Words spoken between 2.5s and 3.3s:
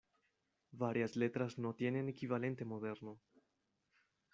moderno.